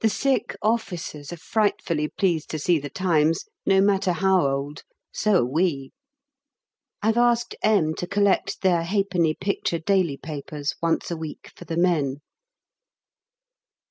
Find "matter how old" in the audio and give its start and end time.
3.82-4.82